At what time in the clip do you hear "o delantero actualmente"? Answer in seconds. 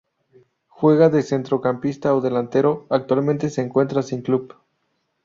2.15-3.51